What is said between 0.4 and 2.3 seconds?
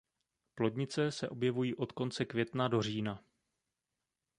Plodnice se objevují od konce